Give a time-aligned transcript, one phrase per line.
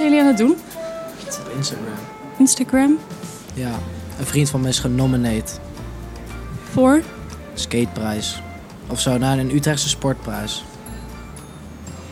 [0.00, 0.56] zijn jullie aan het doen?
[1.46, 1.94] Op Instagram.
[2.38, 2.98] Instagram?
[3.54, 3.72] Ja,
[4.18, 5.60] een vriend van mij is genomineerd.
[6.70, 7.02] Voor?
[7.54, 8.42] Skateprijs.
[8.86, 10.64] Of zo, naar een Utrechtse sportprijs.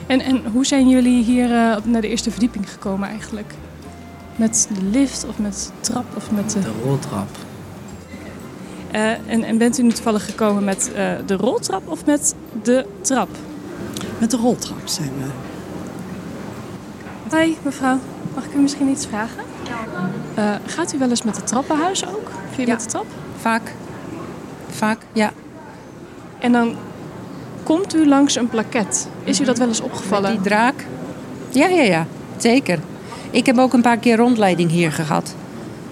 [0.06, 3.54] En, en hoe zijn jullie hier eh, op- naar de eerste verdieping gekomen eigenlijk?
[4.36, 6.60] Met de lift of met de trap of met de...
[6.60, 7.28] De roltrap.
[8.90, 12.86] Eh, en, en bent u nu toevallig gekomen met eh, de roltrap of met de
[13.00, 13.28] trap?
[14.18, 15.47] Met de roltrap zijn we.
[17.30, 17.98] Hoi mevrouw,
[18.34, 19.42] mag ik u misschien iets vragen?
[20.34, 22.30] Eh, gaat u wel eens met de trappenhuis ook?
[22.50, 22.72] Via Ja.
[22.72, 23.06] met de trap?
[23.40, 23.72] Vaak.
[24.70, 25.32] Vaak, ja.
[26.38, 26.74] En dan
[27.62, 29.08] komt u langs een plaket.
[29.24, 30.30] Is u dat wel eens opgevallen?
[30.30, 30.86] Die draak.
[31.50, 32.06] Ja, ja, ja.
[32.36, 32.78] Zeker.
[33.30, 35.34] Ik heb ook een paar keer rondleiding hier gehad.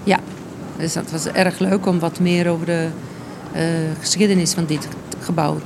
[0.04, 0.18] Ja.
[0.76, 2.88] Dus dat was erg leuk om wat meer over de
[3.52, 3.62] eh,
[4.00, 4.88] geschiedenis van dit
[5.20, 5.56] gebouw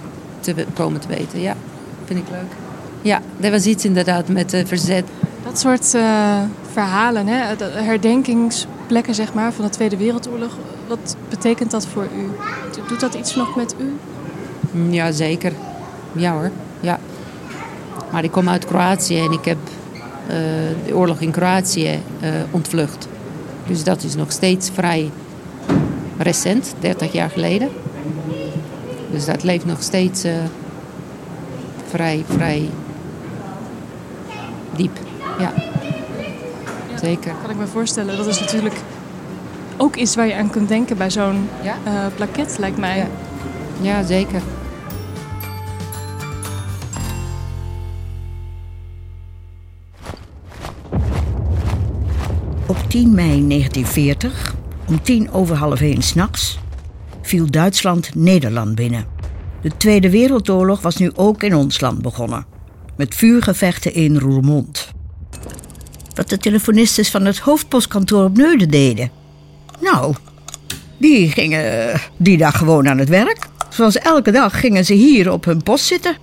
[0.41, 1.41] te komen te weten.
[1.41, 1.57] Ja,
[2.05, 2.53] vind ik leuk.
[3.03, 5.05] Ja, er was iets inderdaad met eh, verzet.
[5.45, 6.39] Dat soort eh,
[6.73, 7.57] verhalen, hè?
[7.57, 10.57] de herdenkingsplekken zeg maar, van de Tweede Wereldoorlog.
[10.89, 12.27] Wat betekent dat voor u?
[12.77, 13.97] Do- Doet dat iets nog met u?
[14.73, 15.53] Mm, Ja, zeker.
[16.13, 16.99] Ja hoor, ja.
[18.13, 19.59] Maar ik kom uit Kroatië en ik heb
[20.27, 20.37] eh,
[20.87, 23.09] de oorlog in Kroatië eh, ontvlucht.
[23.67, 25.11] Dus dat is nog steeds vrij
[26.19, 27.69] recent, 30 jaar geleden.
[29.11, 30.25] Dus dat leeft nog steeds
[31.89, 32.69] vrij, vrij.
[35.41, 35.53] Ja,
[37.01, 37.33] zeker.
[37.43, 38.17] Kan ik me voorstellen.
[38.17, 38.75] Dat is natuurlijk
[39.77, 41.77] ook iets waar je aan kunt denken bij zo'n Ja?
[41.85, 42.97] eh plaket, lijkt mij.
[42.97, 43.07] Ja.
[43.81, 44.43] Ja, zeker.
[52.67, 54.55] Op 10 mei 1940,
[54.89, 56.59] om tien over half één s'nachts,
[57.23, 59.05] viel Duitsland Nederland binnen.
[59.63, 62.47] De Tweede Wereldoorlog was nu ook in ons land begonnen,
[62.97, 64.93] met vuurgevechten in Roermond.
[66.21, 69.11] Wat de telefonistes van het hoofdpostkantoor op Neuden deden?
[69.79, 70.15] Nou,
[70.99, 73.49] die gingen eh, die dag gewoon aan het werk.
[73.69, 76.17] Zoals elke dag gingen ze hier op hun post zitten.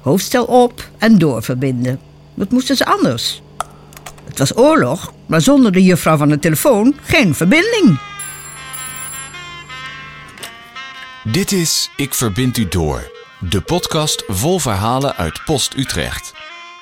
[0.00, 2.00] Hoofdstel op en doorverbinden.
[2.34, 3.42] Wat moesten ze anders?
[4.24, 7.98] Het was oorlog, maar zonder de juffrouw van de telefoon geen verbinding.
[11.24, 13.10] Dit is Ik Verbind U Door,
[13.50, 16.32] de podcast vol verhalen uit Post Utrecht.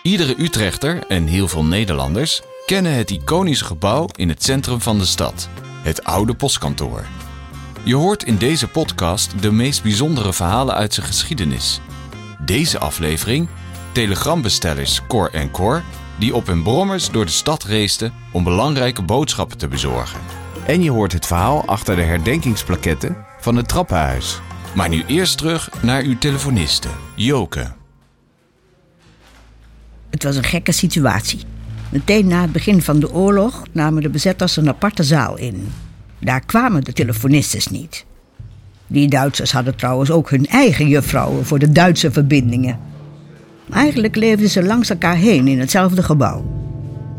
[0.02, 5.04] Iedere Utrechter en heel veel Nederlanders kennen het iconische gebouw in het centrum van de
[5.04, 5.48] stad,
[5.82, 7.04] het oude postkantoor.
[7.82, 11.80] Je hoort in deze podcast de meest bijzondere verhalen uit zijn geschiedenis.
[12.40, 13.48] Deze aflevering
[13.92, 15.82] telegrambestellers Cor en Cor
[16.18, 20.20] die op hun brommers door de stad reisden om belangrijke boodschappen te bezorgen.
[20.66, 24.40] En je hoort het verhaal achter de herdenkingsplaketten van het trappenhuis.
[24.74, 27.72] Maar nu eerst terug naar uw telefoniste, Joke.
[30.10, 31.53] Het was een gekke situatie.
[31.94, 35.68] Meteen na het begin van de oorlog namen de bezetters een aparte zaal in.
[36.18, 38.04] Daar kwamen de telefonistes niet.
[38.86, 42.78] Die Duitsers hadden trouwens ook hun eigen juffrouwen voor de Duitse verbindingen.
[43.70, 46.44] Eigenlijk leefden ze langs elkaar heen in hetzelfde gebouw.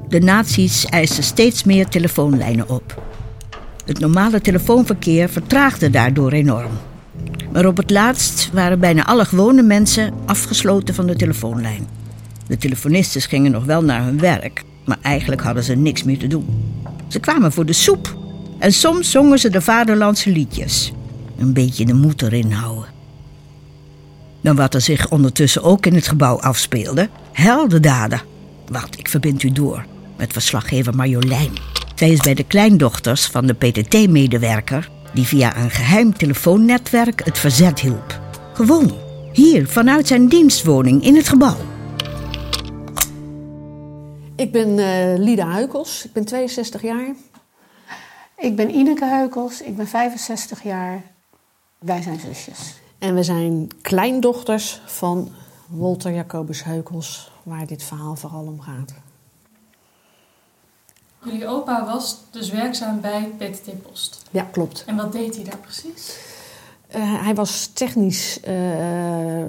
[0.07, 3.03] De nazi's eisten steeds meer telefoonlijnen op.
[3.85, 6.71] Het normale telefoonverkeer vertraagde daardoor enorm.
[7.51, 12.04] Maar op het laatst waren bijna alle gewone mensen afgesloten van de telefoonlijn.
[12.47, 16.27] De telefonistes gingen nog wel naar hun werk, maar eigenlijk hadden ze niks meer te
[16.27, 16.47] doen.
[17.07, 18.17] Ze kwamen voor de soep
[18.59, 20.91] en soms zongen ze de vaderlandse liedjes.
[21.37, 22.93] Een beetje de moed erin houden.
[24.41, 28.21] Dan wat er zich ondertussen ook in het gebouw afspeelde, heldendaden.
[28.67, 29.85] Wacht, ik verbind u door
[30.17, 31.51] met verslaggever Marjolein.
[31.95, 37.79] Zij is bij de kleindochters van de PTT-medewerker die via een geheim telefoonnetwerk het verzet
[37.79, 38.19] hielp.
[38.53, 38.93] Gewoon,
[39.33, 41.74] hier vanuit zijn dienstwoning in het gebouw.
[44.35, 47.15] Ik ben eh Lida Huikels, ik ben 62 jaar.
[48.37, 51.03] Ik ben Ineke Heukels, ik ben 65 jaar.
[51.79, 52.73] Wij zijn zusjes.
[52.99, 55.31] En we zijn kleindochters van
[55.67, 58.93] Wolter Jacobus Heukels, waar dit verhaal vooral om gaat.
[61.23, 64.23] Jullie opa was dus werkzaam bij PTT Post.
[64.31, 64.83] Ja, klopt.
[64.85, 66.17] En wat deed hij daar precies?
[66.87, 69.43] Eh, hij was technisch eh,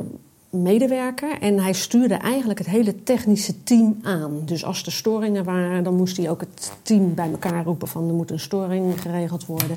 [0.62, 4.42] medewerker en hij stuurde eigenlijk het hele technische team aan.
[4.44, 8.08] Dus als er storingen waren, dan moest hij ook het team bij elkaar roepen van
[8.08, 9.76] er moet een storing geregeld worden.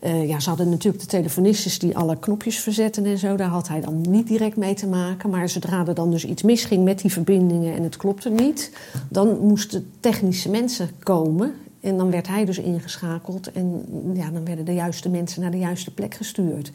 [0.00, 3.36] Eh, ja, ze hadden natuurlijk de telefonistes die alle knopjes verzetten en zo.
[3.36, 5.30] Daar had hij dan niet direct mee te maken.
[5.30, 8.72] Maar zodra er dan dus iets misging met die verbindingen en het klopte niet,
[9.08, 11.54] dan moesten technische mensen komen.
[11.80, 13.84] En dan werd hij dus ingeschakeld en
[14.14, 16.72] ja, dan werden de juiste mensen naar de juiste plek gestuurd.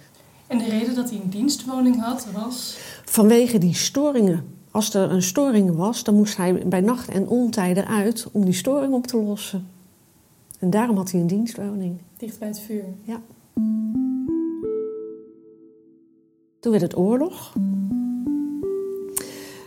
[0.53, 2.77] En de reden dat hij een dienstwoning had was...
[3.05, 7.77] Vanwege die storingen als er een storing was, dan moest hij bij nacht en ontijd
[7.77, 9.67] eruit om die storing op te lossen.
[10.59, 11.97] En daarom had hij een dienstwoning.
[12.17, 12.83] Dicht bij het vuur.
[13.01, 13.21] Ja.
[16.59, 17.53] Toen werd het oorlog.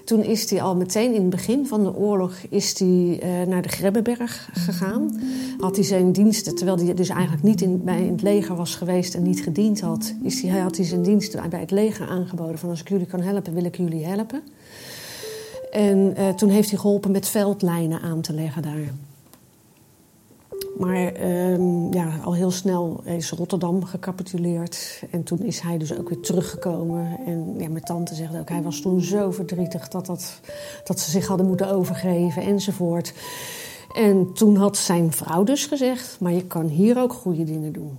[0.07, 3.63] Toen is hij al meteen in het begin van de oorlog is hij, uh, naar
[3.63, 5.21] de Grebbeberg gegaan.
[5.59, 8.75] Had hij zijn diensten, terwijl hij dus eigenlijk niet in, bij in het leger was
[8.75, 12.59] geweest en niet gediend had, is hij, had hij zijn diensten bij het leger aangeboden.
[12.59, 14.43] Van als ik jullie kan helpen, wil ik jullie helpen.
[15.71, 18.93] En uh, toen heeft hij geholpen met veldlijnen aan te leggen daar.
[20.79, 25.03] Maar uh, ja, al heel snel is Rotterdam gecapituleerd.
[25.11, 27.19] En toen is hij dus ook weer teruggekomen.
[27.27, 30.41] En ja, mijn tante zegt ook, hij was toen zo verdrietig dat, dat,
[30.85, 33.15] dat ze zich hadden moeten overgeven enzovoort.
[33.95, 37.99] En toen had zijn vrouw dus gezegd, maar je kan hier ook goede dingen doen.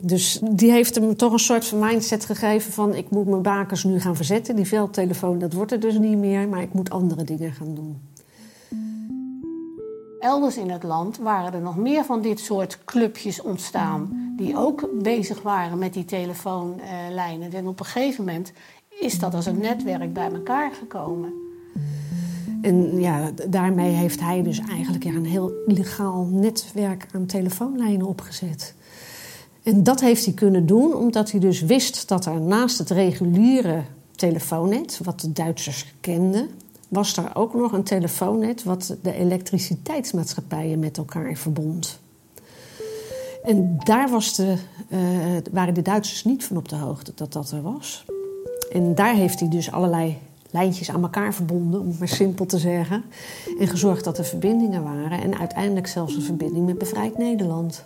[0.00, 2.94] Dus die heeft hem toch een soort van mindset gegeven van...
[2.94, 4.56] ik moet mijn bakers nu gaan verzetten.
[4.56, 6.48] Die veldtelefoon, dat wordt er dus niet meer.
[6.48, 8.00] Maar ik moet andere dingen gaan doen.
[10.24, 14.32] Elders in het land waren er nog meer van dit soort clubjes ontstaan...
[14.36, 17.52] die ook bezig waren met die telefoonlijnen.
[17.52, 18.52] En op een gegeven moment
[18.88, 21.32] is dat als een netwerk bij elkaar gekomen.
[22.62, 28.74] En ja, daarmee heeft hij dus eigenlijk een heel illegaal netwerk aan telefoonlijnen opgezet.
[29.62, 33.82] En dat heeft hij kunnen doen omdat hij dus wist dat er naast het reguliere
[34.14, 36.48] telefoonnet, wat de Duitsers kenden,
[36.94, 41.98] was er ook nog een telefoonnet wat de elektriciteitsmaatschappijen met elkaar verbond.
[43.44, 44.56] En daar was de,
[44.88, 44.98] uh,
[45.52, 48.04] waren de Duitsers niet van op de hoogte dat dat er was.
[48.72, 50.18] En daar heeft hij dus allerlei
[50.50, 53.04] lijntjes aan elkaar verbonden, om het maar simpel te zeggen.
[53.58, 55.22] En gezorgd dat er verbindingen waren.
[55.22, 57.84] En uiteindelijk zelfs een verbinding met Bevrijd Nederland.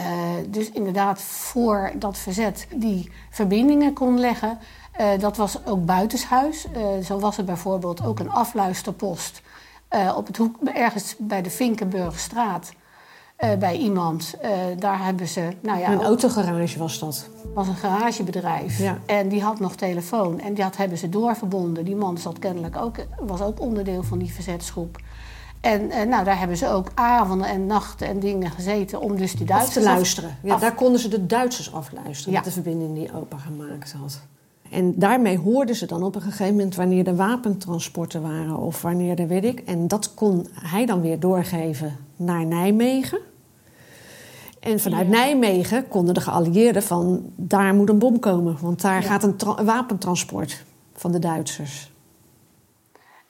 [0.00, 4.58] Uh, dus inderdaad voor dat verzet die verbindingen kon leggen.
[5.00, 6.66] Uh, dat was ook buitenshuis.
[6.76, 9.42] Uh, zo was er bijvoorbeeld ook een afluisterpost
[10.16, 12.72] op het hoek, ergens bij de Vinkenburgstraat.
[13.58, 14.34] bij iemand.
[14.78, 15.48] daar hebben ze.
[15.60, 17.28] Nou ja, een autogarage was dat.
[17.54, 18.78] was een garagebedrijf.
[18.78, 18.98] Ja.
[19.06, 20.40] En die had nog telefoon.
[20.40, 21.84] En dat hebben ze doorverbonden.
[21.84, 24.98] Die man zat kennelijk ook, was ook onderdeel van die verzetsgroep.
[25.60, 29.46] En nou, daar hebben ze ook avonden en nachten en dingen gezeten om dus die
[29.46, 29.76] Duitsers...
[29.76, 30.36] Af te luisteren.
[30.42, 32.38] Ja, daar konden ze de Duitsers afluisteren ja.
[32.38, 34.20] met de verbinding die opa gemaakt had.
[34.72, 39.18] En daarmee hoorden ze dan op een gegeven moment wanneer er wapentransporten waren of wanneer
[39.18, 39.60] er weet ik.
[39.60, 43.18] En dat kon hij dan weer doorgeven naar Nijmegen.
[44.60, 45.12] En vanuit ja.
[45.12, 49.06] Nijmegen konden de geallieerden van daar moet een bom komen, want daar ja.
[49.08, 51.92] gaat een, een wapentransport van de Duitsers.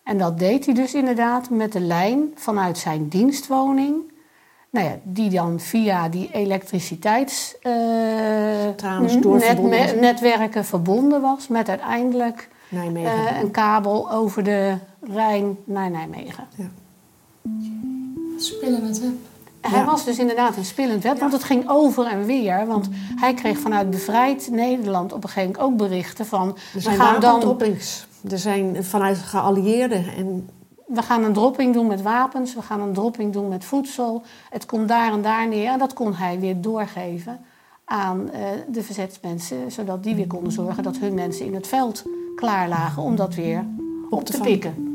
[0.04, 4.11] En dat deed hij dus inderdaad met de lijn vanuit zijn dienstwoning.
[4.72, 7.54] Nou ja, die dan via die elektriciteits...
[7.62, 7.72] Uh,
[9.60, 16.46] net, netwerken verbonden was met uiteindelijk uh, een kabel over de Rijn naar Nijmegen.
[16.56, 16.70] Ja.
[18.38, 19.12] Spillend web.
[19.60, 19.84] Hij ja.
[19.84, 21.20] was dus inderdaad een spillend web, ja.
[21.20, 22.66] want het ging over en weer.
[22.66, 26.56] Want hij kreeg vanuit Bevrijd Nederland op een gegeven moment ook berichten van...
[26.74, 27.60] Er zijn we gaan dan
[28.30, 30.04] er zijn vanuit geallieerden.
[30.16, 30.48] En...
[30.94, 34.22] We gaan een dropping doen met wapens, we gaan een dropping doen met voedsel.
[34.50, 35.70] Het komt daar en daar neer.
[35.70, 37.40] En dat kon hij weer doorgeven
[37.84, 42.04] aan uh, de verzetsmensen, zodat die weer konden zorgen dat hun mensen in het veld
[42.36, 43.66] klaar lagen om dat weer
[44.04, 44.90] op, op te, te pikken.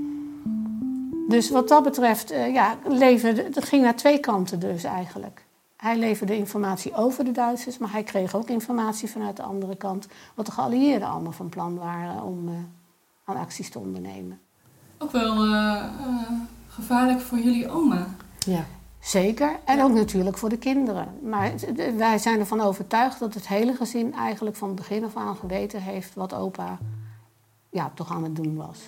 [1.28, 5.46] Dus wat dat betreft, uh, ja, leverde, het ging naar twee kanten dus eigenlijk.
[5.78, 10.08] Hij leverde informatie over de Duitsers, maar hij kreeg ook informatie vanuit de andere kant.
[10.36, 12.54] Wat de geallieerden allemaal van plan waren om uh,
[13.24, 14.40] aan acties te ondernemen.
[14.98, 16.32] Ook wel uh, uh,
[16.68, 18.08] gevaarlijk voor jullie oma.
[18.40, 18.66] Ja.
[19.00, 19.60] Zeker.
[19.66, 19.84] En ja.
[19.84, 21.08] ook natuurlijk voor de kinderen.
[21.24, 21.52] Maar
[21.98, 25.82] wij zijn ervan overtuigd dat het hele gezin eigenlijk van het begin af aan geweten
[25.82, 26.78] heeft wat opa
[27.70, 28.80] ja, toch aan het doen was.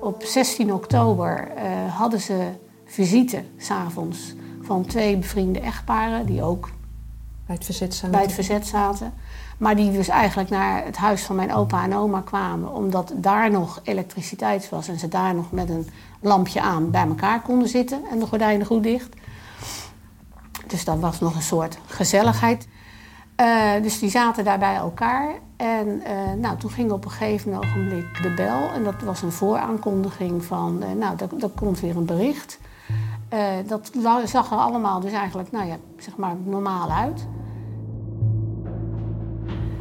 [0.00, 2.48] Op 16 oktober uh, hadden ze
[2.84, 6.68] visite s'avonds van twee bevriende echtparen die ook
[7.46, 8.10] bij het verzet zaten.
[8.10, 9.12] Bij het verzet zaten.
[9.60, 13.50] Maar die dus eigenlijk naar het huis van mijn opa en oma kwamen, omdat daar
[13.50, 15.88] nog elektriciteit was en ze daar nog met een
[16.20, 19.14] lampje aan bij elkaar konden zitten en de gordijnen goed dicht.
[20.66, 22.68] Dus dat was nog een soort gezelligheid.
[23.40, 25.34] Uh, dus die zaten daar bij elkaar.
[25.56, 28.70] En uh, nou, toen ging op een gegeven ogenblik de bel.
[28.74, 32.58] En dat was een vooraankondiging van, uh, nou, er komt weer een bericht.
[33.66, 33.90] dat
[34.24, 37.26] zag er allemaal dus eigenlijk, nou ja, zeg maar normaal uit.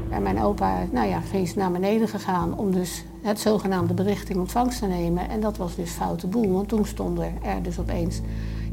[0.09, 4.39] En mijn opa nou ja, is naar beneden gegaan om dus het zogenaamde bericht in
[4.39, 5.29] ontvangst te nemen.
[5.29, 8.21] En dat was dus foute boel, want toen stonden er dus opeens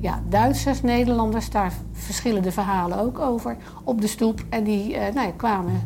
[0.00, 4.44] ja, Duitsers, Nederlanders, daar verschillen de verhalen ook over, op de stoep.
[4.48, 5.80] En die uh, nou ja, kwamen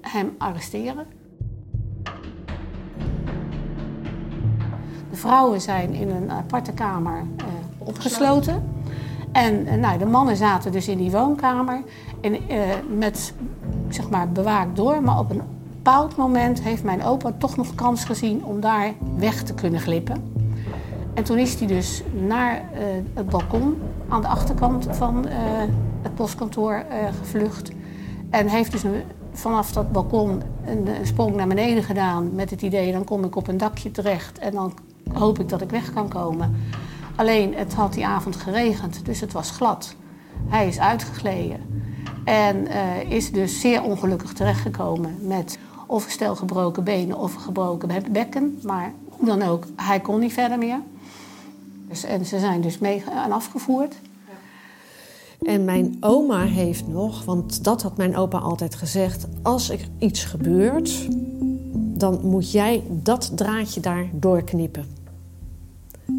[0.00, 1.06] hem arresteren.
[5.10, 7.46] De vrouwen zijn in een aparte kamer uh,
[7.78, 8.64] opgesloten.
[9.32, 11.82] En uh, nou, de mannen zaten dus in die woonkamer
[12.20, 12.38] en,
[12.98, 13.34] met,
[13.94, 15.02] zeg maar, bewaakt door.
[15.02, 15.42] Maar op een
[15.82, 20.22] bepaald moment heeft mijn opa toch nog kans gezien om daar weg te kunnen glippen.
[21.14, 22.80] En toen is hij dus naar uh,
[23.14, 23.76] het balkon
[24.08, 25.32] aan de achterkant van uh,
[26.02, 27.70] het postkantoor uh, gevlucht.
[28.30, 28.82] En heeft dus
[29.32, 32.92] vanaf dat balkon een, een, sprong naar beneden gedaan met het idee...
[32.92, 34.72] dan kom ik op een dakje terecht en dan
[35.12, 36.56] hoop ik dat ik weg kan komen.
[37.16, 39.94] Alleen het had die avond geregend, dus het was glad.
[40.48, 41.60] Hij is uitgegleden
[42.24, 42.66] en
[43.08, 48.58] is dus zeer ongelukkig terechtgekomen met of een stel gebroken benen of een gebroken bekken.
[48.62, 50.80] Maar hoe dan ook, hij kon niet verder meer.
[51.88, 53.94] Dus, en ze zijn dus mee en afgevoerd.
[55.42, 60.24] En mijn oma heeft nog, want dat had mijn opa altijd gezegd: als er iets
[60.24, 61.08] gebeurt,
[61.72, 64.84] dan moet jij dat draadje daar doorknippen.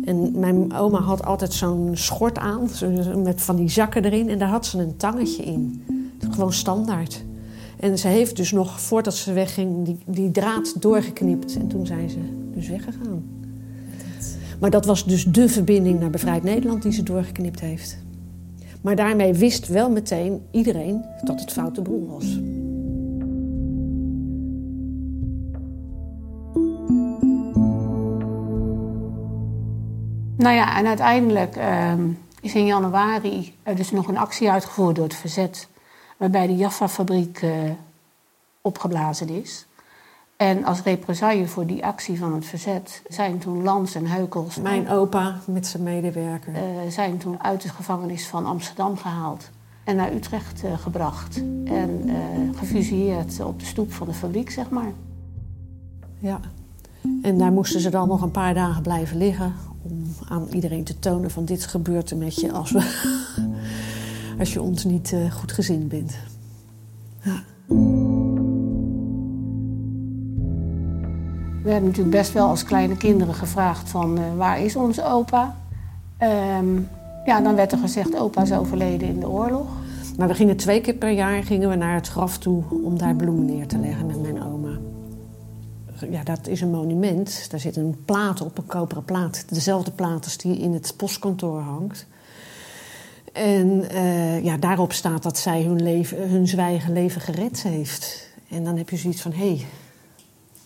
[0.05, 2.69] En mijn oma had altijd zo'n schort aan,
[3.23, 5.85] met van die zakken erin, en daar had ze een tangetje in.
[6.31, 7.23] Gewoon standaard.
[7.79, 11.55] En ze heeft dus nog, voordat ze wegging, die, die draad doorgeknipt.
[11.55, 12.19] En toen zijn ze
[12.53, 13.23] dus weggegaan.
[14.59, 17.97] Maar dat was dus de verbinding naar Bevrijd Nederland die ze doorgeknipt heeft.
[18.81, 22.39] Maar daarmee wist wel meteen iedereen dat het foute boel was.
[30.37, 31.93] Nou ja, en uiteindelijk uh,
[32.41, 35.67] is in januari er dus nog een actie uitgevoerd door het verzet.
[36.21, 37.51] Waarbij de Jaffa-fabriek uh,
[38.61, 39.65] opgeblazen is.
[40.37, 44.55] En als represaille voor die actie van het verzet zijn toen Lans en Heukels...
[44.55, 46.53] Mijn opa met zijn medewerker.
[46.53, 46.59] Uh,
[46.89, 49.49] zijn toen uit de gevangenis van Amsterdam gehaald
[49.83, 51.41] en naar Utrecht uh, gebracht.
[51.65, 52.09] En
[52.55, 54.91] gefusilleerd op de stoep van de fabriek, zeg maar.
[56.17, 56.39] Ja,
[57.21, 59.53] en daar moesten ze dan nog een paar dagen blijven liggen...
[59.81, 62.79] om aan iedereen te tonen van dit gebeurt er met je als, we,
[64.41, 66.15] als je ons niet goed gezind bent.
[67.21, 67.43] Ja.
[71.61, 75.55] We werden natuurlijk best wel als kleine kinderen gevraagd van uh, waar is onze opa?
[76.59, 76.87] Um,
[77.25, 79.67] ja, dan werd er gezegd opa is overleden in de oorlog.
[80.17, 83.15] Maar we gingen twee keer per jaar gingen we naar het graf toe om daar
[83.15, 84.77] bloemen neer te leggen met mijn oma.
[86.09, 87.47] Ja, dat is een monument.
[87.49, 89.45] Daar zit een plaat op, een koperen plaat.
[89.49, 92.07] Dezelfde plaat als die in het postkantoor hangt.
[93.31, 98.29] En uh, ja, daarop staat dat zij hun, leven, hun zwijgen leven gered heeft.
[98.49, 99.65] En dan heb je zoiets van, hé, hey,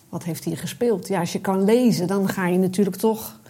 [0.08, 1.08] wat heeft hier gespeeld?
[1.08, 3.40] Ja, als je kan lezen, dan ga je natuurlijk toch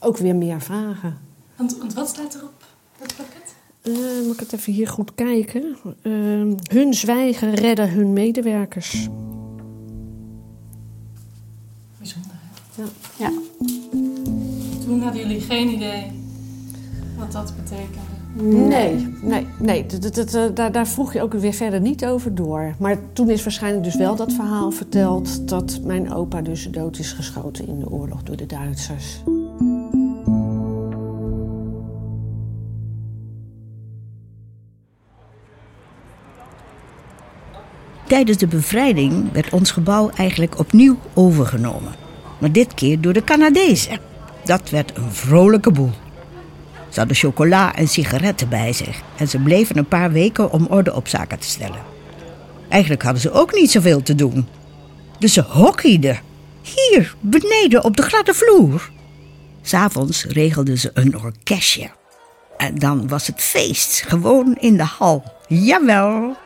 [0.00, 1.18] ook weer meer vragen.
[1.56, 2.64] Want, want wat staat er op
[2.98, 3.54] dat pakket?
[3.82, 5.76] Uh, moet ik het even hier goed kijken?
[6.02, 9.08] Uh, hun zwijgen redden hun medewerkers.
[11.98, 12.36] Bijzonder,
[12.74, 12.82] hè?
[12.82, 12.88] Ja.
[13.16, 13.32] ja.
[14.84, 16.24] Toen hadden jullie geen idee
[17.18, 18.05] wat dat betekende?
[18.42, 19.86] Nee, nee, nee.
[20.54, 22.74] Daar, daar vroeg je ook weer verder niet over door.
[22.78, 25.48] Maar toen is waarschijnlijk dus wel dat verhaal verteld...
[25.48, 29.22] dat mijn opa dus dood is geschoten in de oorlog door de Duitsers.
[38.06, 41.94] Tijdens de bevrijding werd ons gebouw eigenlijk opnieuw overgenomen.
[42.38, 43.98] Maar dit keer door de Canadezen.
[44.44, 45.90] Dat werd een vrolijke boel.
[46.96, 50.94] Ze hadden chocola en sigaretten bij zich en ze bleven een paar weken om orde
[50.94, 51.82] op zaken te stellen.
[52.68, 54.48] Eigenlijk hadden ze ook niet zoveel te doen.
[55.18, 56.20] Dus ze hockeyden.
[56.62, 58.90] Hier, beneden op de gladde vloer.
[59.62, 61.90] S'avonds regelden ze een orkestje.
[62.56, 65.24] En dan was het feest, gewoon in de hal.
[65.48, 66.36] Jawel.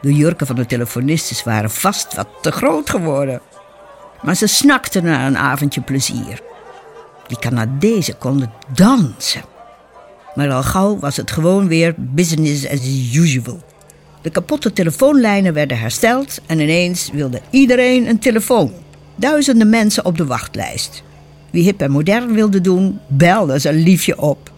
[0.00, 3.40] De jurken van de telefonistes waren vast wat te groot geworden.
[4.22, 6.40] Maar ze snakten naar een avondje plezier.
[7.26, 9.54] Die Canadezen konden dansen.
[10.36, 12.80] Maar al gauw was het gewoon weer business as
[13.14, 13.60] usual.
[14.22, 18.72] De kapotte telefoonlijnen werden hersteld en ineens wilde iedereen een telefoon.
[19.14, 21.02] Duizenden mensen op de wachtlijst.
[21.50, 24.50] Wie hip en modern wilde doen, belde zijn liefje op.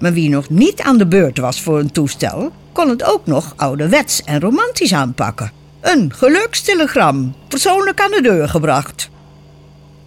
[0.00, 3.52] Maar wie nog niet aan de beurt was voor een toestel, kon het ook nog
[3.56, 5.52] ouderwets en romantisch aanpakken.
[5.80, 9.10] Een gelukstelegram, persoonlijk aan de deur gebracht.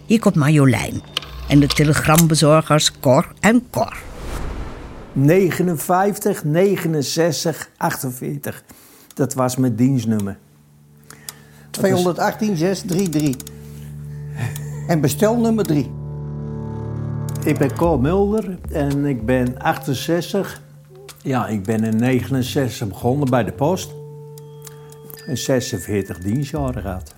[0.06, 1.02] Hier komt Marjolein
[1.48, 3.96] en de telegrambezorgers Cor en Cor.
[5.16, 8.64] 59, 69, 48.
[9.14, 10.38] Dat was mijn dienstnummer.
[11.70, 13.54] 218 633.
[14.86, 15.90] En bestel nummer 3.
[17.44, 20.62] Ik ben Cor Mulder en ik ben 68.
[21.22, 23.94] Ja, ik ben in 69 begonnen bij de post.
[25.26, 27.14] En 46 dienstjaren gehad.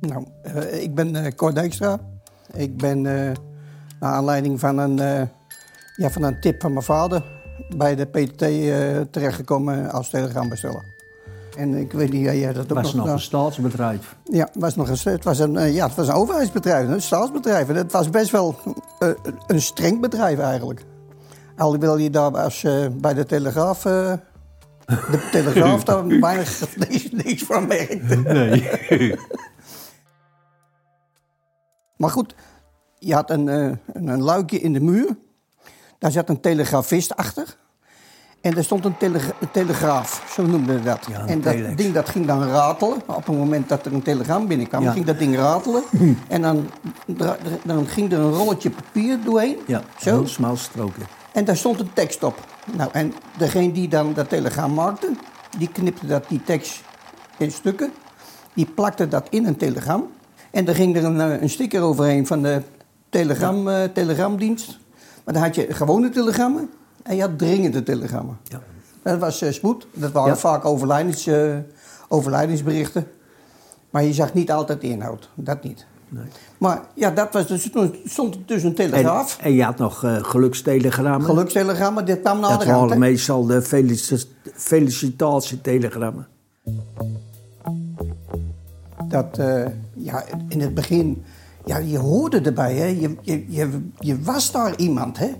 [0.00, 2.00] Nou, eh, ik ben eh Cor Dijkstra.
[2.52, 3.32] Ik ben eh,
[4.00, 5.28] naar aanleiding van een,
[5.96, 7.22] ja, van een tip van mijn vader
[7.76, 10.94] bij de PTT eh, terechtgekomen als telegraambesteller.
[11.56, 14.16] En ik weet niet, ja, jij dat Het ook was nog een staatsbedrijf.
[14.24, 17.02] Ja, het was nog een, het was een, eh, ja, het was een overheidsbedrijf, een
[17.02, 17.68] staatsbedrijf.
[17.68, 18.56] En het was best wel
[18.98, 19.08] eh,
[19.46, 20.84] een streng bedrijf eigenlijk.
[21.56, 23.82] Alhoewel je daar als, eh, bij de Telegraaf...
[23.82, 24.18] de
[25.32, 28.16] Telegraaf daar weinig niks, niks van merkte.
[28.16, 28.68] Nee.
[31.96, 32.34] Maar goed,
[32.98, 35.16] je had een, een, een luikje in de muur.
[35.98, 37.56] Daar zat een telegrafist achter.
[38.40, 41.06] En daar stond een, tele- een telegraaf, zo noemden we dat.
[41.10, 41.76] Ja, en dat telex.
[41.76, 42.96] ding dat ging dan ratelen.
[43.06, 44.92] Op het moment dat er een telegram binnenkwam, Ja.
[44.92, 45.82] ging dat ding ratelen.
[46.28, 46.70] en dan,
[47.64, 49.56] dan ging er een rolletje papier doorheen.
[49.66, 50.10] Ja, Zo.
[50.10, 51.02] heel smal stroken.
[51.32, 52.40] En daar stond een tekst op.
[52.76, 55.10] Nou, en degene die dan dat telegram maakte,
[55.58, 56.82] die knipte dat, die tekst
[57.36, 57.92] in stukken.
[58.54, 60.06] Die plakte dat in een telegram.
[60.50, 62.62] En er ging er een, eh, een sticker overheen van de
[63.10, 64.78] telegram, eh, telegramdienst.
[65.26, 66.70] Maar dan had je gewone telegrammen
[67.02, 68.38] en je had dringende telegrammen.
[68.44, 68.62] Ja.
[69.02, 69.86] Dat was eh, spoed.
[69.92, 70.36] Dat waren Ja.
[70.36, 71.56] vaak overlijdens, eh,
[72.08, 73.06] overlijdensberichten.
[73.90, 75.28] Maar je zag niet altijd de inhoud.
[75.34, 75.86] Dat niet.
[76.08, 76.24] Nee.
[76.58, 79.38] Maar ja, dat was dus, toen stond er dus een En, telegraaf.
[79.40, 81.24] en je had nog eh gelukstelegrammen.
[81.28, 82.80] Gelukstelegrammen, dit kwam naar Dat de rand.
[82.80, 86.26] waren meestal de felici- felicitatietelegammen.
[89.08, 89.36] dat
[89.94, 91.24] ja, in het begin,
[91.66, 92.86] ja, je hoorde erbij, hè?
[92.86, 95.18] Je, je, je, je was daar iemand.
[95.18, 95.32] Hè?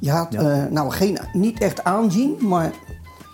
[0.00, 0.40] Je had Ja.
[0.40, 2.72] eh, nou geen, niet echt aanzien, maar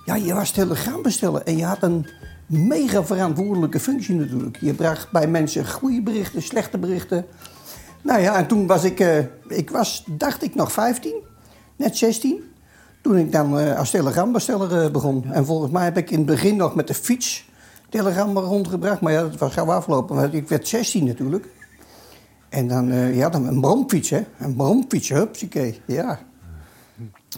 [0.04, 2.06] ja, je was telegraambesteller en je had een
[2.46, 4.56] mega verantwoordelijke functie natuurlijk.
[4.60, 7.26] Je bracht bij mensen goede berichten, slechte berichten.
[8.02, 11.14] Nou ja, en toen was ik, eh, ik was, dacht ik, nog 15,
[11.76, 12.40] net 16.
[13.00, 15.24] Toen ik dan eh, als telegraamбesteller eh, begon.
[15.32, 17.48] En volgens mij heb ik in het begin nog met de fiets
[17.88, 19.00] telegrammen rondgebracht.
[19.00, 20.16] Maar ja, dat was gauw afgelopen.
[20.16, 21.46] Want ik werd 16 natuurlijk.
[22.52, 24.20] En dan, eh ja, dan een bromfiets, hè.
[24.38, 26.18] Een bromfiets, hupsakee, ja.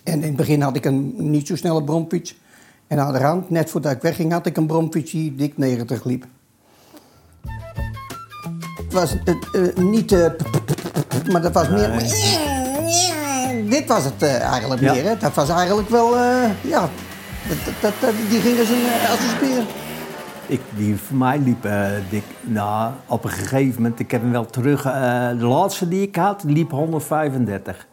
[0.05, 2.39] En in het begin had ik een niet zo snelle bromfiets.
[2.87, 6.05] En aan de rand, net voordat ik wegging, had ik een bromfiets die dik 90
[6.05, 6.25] liep.
[8.77, 9.35] Het was eh,
[9.69, 10.13] eh, niet...
[10.13, 10.27] eh,
[11.33, 11.91] maar dat was meer...
[13.71, 14.93] Dit was het eh, eigenlijk Ja.
[14.93, 15.17] meer, hè.
[15.17, 16.81] Dat was eigenlijk wel, eh, ja...
[17.49, 19.63] Dat, dat, dat- dat- die ging als een, eh, als een speer.
[20.47, 24.31] Ik, die voor mij liep eh, dik, nou, op een gegeven moment, ik heb hem
[24.31, 27.87] wel terug, eh, de laatste die ik had, liep 135.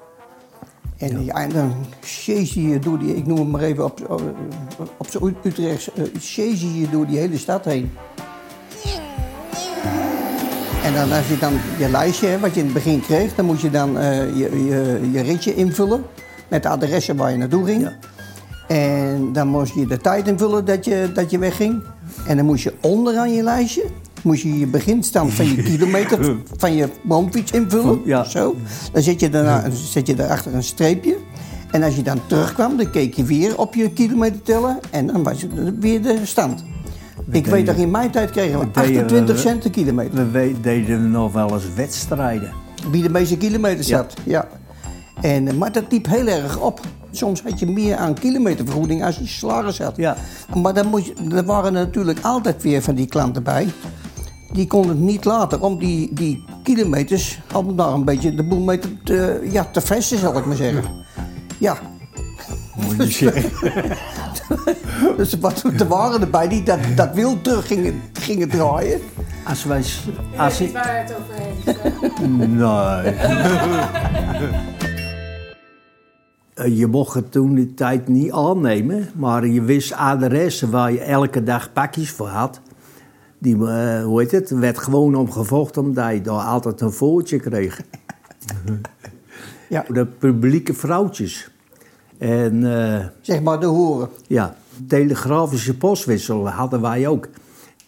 [0.97, 1.47] En, ja.
[1.47, 4.21] dan chasse je door die, ik noem het maar even op, op,
[4.97, 7.91] op zo'n Utrechts, uh, chasse je door die hele stad heen.
[10.83, 13.45] En dan als je dan je lijstje, hè, wat je in het begin kreeg, dan
[13.45, 16.03] moet je dan eh, je, je, je ritje invullen
[16.47, 17.81] met de adressen waar je naartoe ging.
[17.81, 17.93] Ja.
[18.67, 21.83] En dan moest je de tijd invullen dat je, dat je wegging.
[22.27, 23.83] En dan moest je onderaan je lijstje,
[24.23, 28.01] moest je je beginstand van je kilometer van je bromfiets invullen.
[28.05, 28.23] Ja.
[28.23, 28.55] Zo.
[28.93, 31.17] Dan zet je, daarna, zet je daarachter een streepje.
[31.71, 34.77] En als je dan terugkwam, dan keek je weer op je kilometerteller.
[34.89, 36.63] En dan was het weer de stand.
[37.31, 40.15] Ik weet nog, in mijn tijd kregen we We deden- 28 we- cent een kilometer.
[40.15, 42.51] We we- deden nog wel eens wedstrijden.
[42.91, 43.97] Wie de meeste kilometers Ja.
[43.97, 44.13] had.
[44.23, 44.47] Ja.
[45.21, 46.79] En, eh, maar dat liep heel erg op.
[47.11, 49.95] Soms had je meer aan kilometervergoeding als je salaris had.
[49.95, 50.15] Ja.
[50.55, 53.67] Maar dan moest je, er waren natuurlijk altijd weer van die klanten bij.
[54.53, 58.59] Die konden het niet laten om die, die kilometers, om daar een beetje de boel
[58.59, 60.83] mee te, te- ja, te vesten, zal ik maar zeggen.
[61.57, 61.77] Ja.
[62.75, 63.51] Moet je zeggen.
[65.17, 69.01] Dus wat, er waren erbij die dat, dat wild terug gingen, gingen draaien.
[69.47, 69.83] Als wij...
[70.37, 72.19] Als ik, waar het over heeft.
[72.27, 73.13] nee.
[76.61, 80.99] Eh, Je mocht het toen die tijd niet aannemen, maar je wist adressen waar je
[81.01, 82.59] elke dag pakjes voor had.
[83.37, 86.91] Die, eh, hoe heet het, er werd gewoon om gevochten omdat je daar altijd een
[86.91, 87.81] voortje kreeg.
[89.69, 89.85] Ja.
[89.87, 91.49] De publieke vrouwtjes.
[92.17, 94.09] En eh, Zeg maar de horen.
[94.27, 94.55] ja,
[94.87, 97.25] telegrafische postwissel hadden wij ook.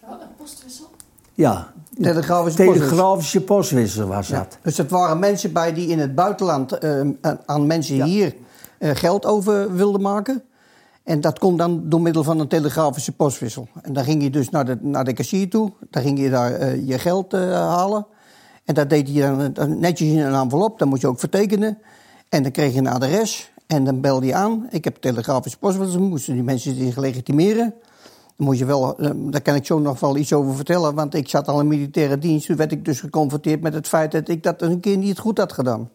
[0.09, 0.85] Een postwissel?
[1.33, 2.87] Ja, Telegrafische postwissel.
[2.87, 4.37] telegrafische postwissel was Ja.
[4.37, 4.57] dat.
[4.63, 6.79] Dus het waren mensen bij die in het buitenland
[7.45, 8.33] aan- mensen hier
[8.93, 10.43] geld over wilden maken.
[11.03, 13.67] En dat kon dan door middel van een telegrafische postwissel.
[13.81, 15.71] En dan ging je dus naar de, naar de kassier toe.
[15.89, 18.05] Dan ging je daar eh, je geld eh, halen.
[18.65, 20.79] En dat deed je dan eh, netjes in een envelop.
[20.79, 21.77] Dan moest je ook vertekenen.
[22.29, 23.51] En dan kreeg je een adres.
[23.67, 24.67] En dan belde je aan.
[24.69, 26.01] Ik heb telegrafische postwissel.
[26.01, 27.73] Moesten die mensen zich legitimeren.
[28.37, 30.95] Dan moet je wel, eh, daar kan ik zo nog wel iets over vertellen.
[30.95, 32.47] Want ik zat al in militaire dienst.
[32.47, 35.37] Toen werd ik dus geconfronteerd met het feit dat ik dat een keer niet goed
[35.37, 35.89] had gedaan.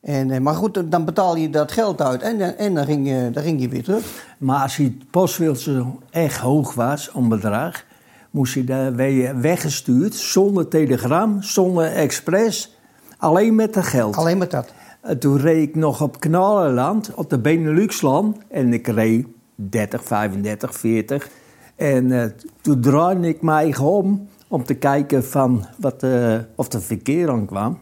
[0.00, 3.08] En, eh, maar goed, dan betaal je dat geld uit en, eh, en dan, ging
[3.08, 4.34] je, dan ging je weer terug.
[4.38, 7.84] Maar als je postwilse echt hoog was, om bedrag,
[8.30, 8.94] moest je daar
[9.40, 12.76] weggestuurd zonder telegram, zonder express,
[13.18, 14.16] alleen met het geld.
[14.16, 14.72] Alleen met dat.
[15.00, 18.36] En Toen reed ik nog op Knallenland, op de Beneluxland.
[18.48, 21.28] En ik reed 30, 35, 40.
[21.76, 26.82] En eh, toen draaide ik mij om, om te kijken van wat, eh, of er
[26.82, 27.78] verkeer aan kwam.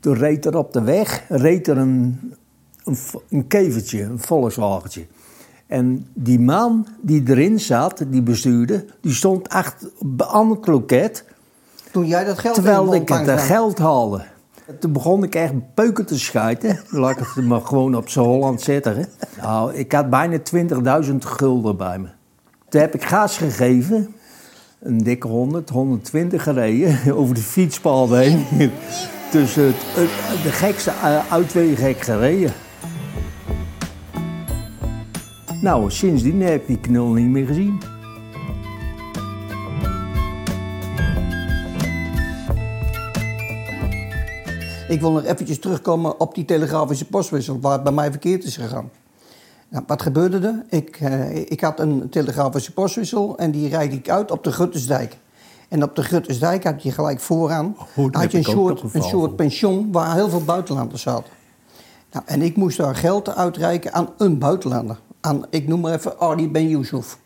[0.00, 2.32] Toen reed er op de weg reed er een,
[2.84, 2.96] een,
[3.28, 5.06] een kevertje, een Volkswagentje.
[5.66, 11.24] En die man die erin zat, die bestuurde, die stond achter aan het loket...
[11.90, 14.22] Toen jij dat geld in Terwijl ik het geld haalde.
[14.78, 16.80] Toen begon ik echt peuken te schuiten.
[16.88, 18.96] Laat ik het maar gewoon op z'n Holland zetten.
[18.96, 19.04] Hè.
[19.40, 20.38] Nou, ik had bijna
[21.04, 22.08] 20.000 gulden bij me.
[22.68, 24.14] Toen heb ik gas gegeven.
[24.80, 26.98] Een dikke 100, 120 gereden.
[27.18, 28.44] Over de fietspaal heen.
[29.30, 32.52] Tussen het, de gekste eh, uitwegen heb gereden.
[35.60, 37.80] Nou, sindsdien heb ik die knul niet meer gezien.
[44.88, 48.56] Ik wil nog eventjes terugkomen op die telegrafische postwissel, waar het bij mij verkeerd is
[48.56, 48.90] gegaan.
[49.68, 50.78] Nou, wat gebeurde er?
[50.78, 55.16] Ik, eh, ik had een telegrafische postwissel en die rijd ik uit op de Guttesdijk.
[55.70, 59.36] En op de Guttesdijk had je gelijk vooraan Oh, had je een soort, een soort
[59.36, 61.32] pension waar heel veel buitenlanders zaten.
[62.12, 65.00] Nou, en ik moest daar geld uitreiken aan een buitenlander.
[65.20, 67.18] Aan, ik noem maar even Ali Ben Yusuf.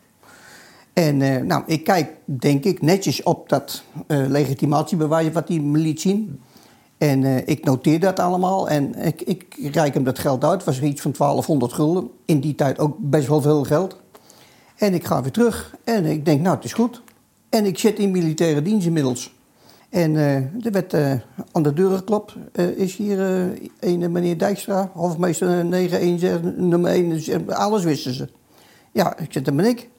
[0.93, 5.77] En eh, nou, ik kijk, denk ik, netjes op dat eh, legitimatiebewijs wat hij me
[5.77, 6.41] liet zien.
[6.97, 10.53] En eh, ik noteer dat allemaal en ik, ik reik hem dat geld uit.
[10.53, 12.09] Het was iets van 1200 gulden.
[12.25, 13.97] In die tijd ook best wel veel geld.
[14.75, 17.01] En ik ga weer terug en ik denk, nou, het is goed.
[17.55, 19.33] En ik zit in militaire dienst inmiddels.
[19.89, 21.11] En eh, er werd eh,
[21.51, 22.35] aan de deur geklopt.
[22.51, 23.19] Eh, is hier
[23.79, 27.09] een meneer Dijkstra, hofmeester 916, nummer 1.
[27.09, 28.29] Dus, alles wisten ze.
[28.91, 29.89] Ja, ik zeg, dat ben ik.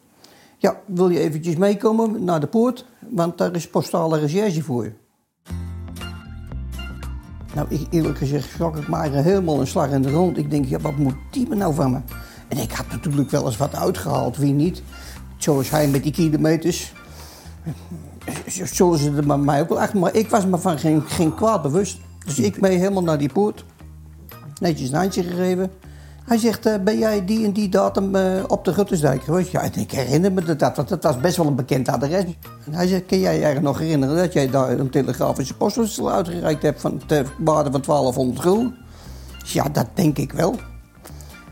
[0.56, 2.84] Ja, wil je eventjes meekomen naar de poort?
[3.08, 4.92] Want daar is postale recherche voor je.
[7.54, 10.38] Nou, ik, eerlijk gezegd schrok ik maar helemaal een slag in de grond.
[10.38, 12.00] Ik denk, ja, wat moet die me nou van me?
[12.48, 14.82] En ik had natuurlijk wel eens wat uitgehaald, wie niet?
[15.36, 16.94] Zoals hij met die kilometers.
[18.72, 19.98] Zullen ze er bij mij ook wel achter.
[19.98, 21.98] Maar ik was me van geen, geen kwaad bewust.
[22.24, 23.64] Dus ik mee helemaal naar die poort.
[24.60, 25.70] Netjes een handje gegeven.
[26.24, 29.50] Hij zegt, eh, ben jij die en die datum eh, op de Guttersdijk geweest?
[29.50, 32.24] Ja, ik herinner me dat, want het was best wel een bekend adres.
[32.64, 36.62] En hij zegt, kun jij je nog herinneren dat jij daar een telegrafische postwissel uitgereikt
[36.62, 38.74] hebt van de waarde van 1200 gulden?
[39.38, 40.54] Zeg, Ja, dat denk ik wel.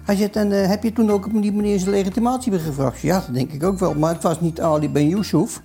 [0.05, 3.01] Hij zegt, en eh, heb je toen ook op die manier zijn legitimatie gevraagd?
[3.01, 3.95] Ja, dat denk ik ook wel.
[3.95, 5.63] Maar het was niet Ali Ben Yusuf,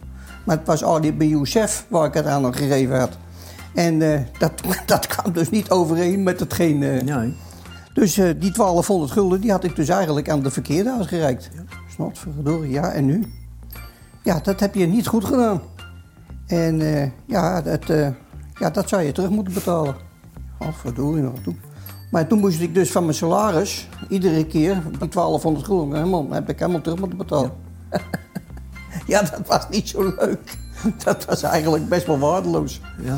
[0.50, 3.18] maar het was Ali Ben Youssef waar ik het aan had gegeven had.
[3.74, 4.52] En eh, dat,
[4.86, 6.84] dat kwam dus niet overeen met hetgeen...
[6.84, 7.36] eh, Nee.
[7.94, 11.50] dus eh, die 1200 gulden die had ik dus eigenlijk aan de verkeerde uitgereikt.
[11.54, 11.62] Ja.
[11.94, 13.34] Snot, verdorie, ja, en nu?
[14.24, 15.62] Ja, dat heb je niet goed gedaan.
[16.48, 16.82] En
[17.26, 17.88] ja, dat,
[18.60, 19.96] ja, dat zou je terug moeten betalen.
[20.60, 21.56] Oh, verdorie nog toe.
[22.12, 26.50] Maar toen moest ik dus van mijn salaris, iedere keer, die 1200 gulden, helemaal, heb
[26.50, 27.52] ik helemaal terug moeten betalen.
[27.92, 28.00] Ja.
[29.08, 30.58] dat was niet zo leuk.
[31.04, 32.82] Dat was eigenlijk best wel waardeloos.
[33.04, 33.17] Ja.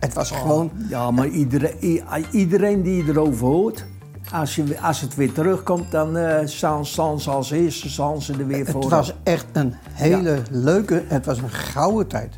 [0.00, 0.70] Het was gewoon...
[0.88, 3.84] Ja, maar iedereen, iedereen die erover hoort,
[4.32, 8.32] als, je, als het weer terugkomt, dan eh staan, staan ze als eerste staan ze
[8.32, 8.80] er weer voor.
[8.80, 12.34] Het was echt een hele leuke, het was een gouden tijd.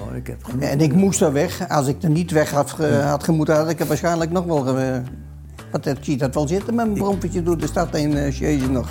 [0.00, 0.62] Oh, ik heb genoeg.
[0.62, 1.68] En ik moest er weg.
[1.68, 4.58] Als ik er niet weg had, ge- had gemoeten, had ik er waarschijnlijk nog wel...
[4.62, 5.02] ge-
[5.72, 8.30] Wat dat zie je dat wel zitten met mijn brompertje door de stad heen, uh,
[8.38, 8.88] jezus nog.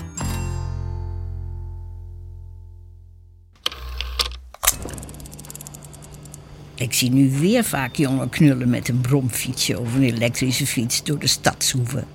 [6.78, 11.20] Ik zie nu weer vaak jonge knullen met een bromfietsje of een elektrische fiets door
[11.20, 12.06] de stad zoeven.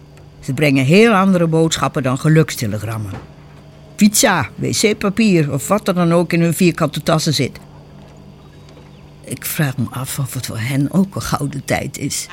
[0.40, 3.12] Ze brengen heel andere boodschappen dan gelukstelegrammen.
[3.96, 7.58] Pizza, wc-papier of wat er dan ook in hun vierkante tassen zit.
[9.24, 12.26] Ik vraag me af of het voor hen ook een gouden tijd is.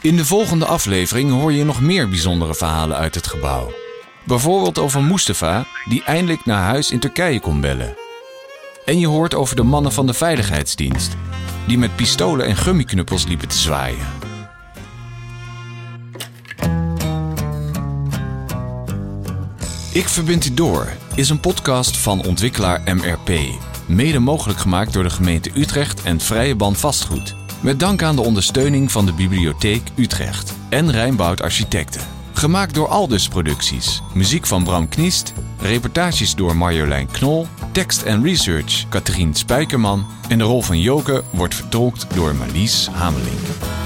[0.00, 3.81] In de volgende aflevering hoor je nog meer bijzondere verhalen uit het gebouw.
[4.24, 7.96] Bijvoorbeeld over Mustafa, die eindelijk naar huis in Turkije kon bellen.
[8.84, 11.16] En je hoort over de mannen van de Veiligheidsdienst,
[11.66, 14.06] die met pistolen en gummiknuppels liepen te zwaaien.
[19.92, 23.30] Ik Verbind U Door is een podcast van ontwikkelaar MRP.
[23.86, 27.34] Mede mogelijk gemaakt door de gemeente Utrecht en Vrije Band Vastgoed.
[27.60, 32.21] Met dank aan de ondersteuning van de Bibliotheek Utrecht en Rijnboud Architecten.
[32.42, 34.02] Gemaakt door Aldus Producties.
[34.14, 35.32] Muziek van Bram Kniest.
[35.58, 37.46] Reportages door Marjolein Knol.
[37.72, 40.06] Tekst en research Katrien Spijkerman.
[40.28, 43.81] En de rol van Joke wordt vertolkt door Marlies Hamelink.